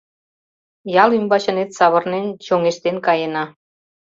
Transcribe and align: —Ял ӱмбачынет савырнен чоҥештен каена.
—Ял 1.03 1.09
ӱмбачынет 1.17 1.69
савырнен 1.77 2.25
чоҥештен 2.45 2.97
каена. 3.05 3.43